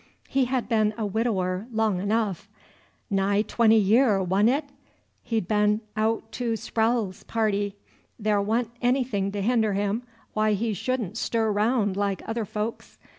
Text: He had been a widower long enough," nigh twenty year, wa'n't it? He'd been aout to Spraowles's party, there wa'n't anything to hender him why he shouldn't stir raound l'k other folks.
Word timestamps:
He 0.27 0.45
had 0.45 0.67
been 0.67 0.95
a 0.97 1.05
widower 1.05 1.67
long 1.71 2.01
enough," 2.01 2.49
nigh 3.11 3.43
twenty 3.43 3.77
year, 3.77 4.19
wa'n't 4.23 4.49
it? 4.49 4.65
He'd 5.21 5.47
been 5.47 5.81
aout 5.95 6.31
to 6.31 6.53
Spraowles's 6.57 7.21
party, 7.25 7.75
there 8.17 8.41
wa'n't 8.41 8.71
anything 8.81 9.31
to 9.31 9.43
hender 9.43 9.73
him 9.73 10.01
why 10.33 10.53
he 10.53 10.73
shouldn't 10.73 11.17
stir 11.19 11.51
raound 11.53 11.95
l'k 11.97 12.23
other 12.27 12.45
folks. 12.45 12.97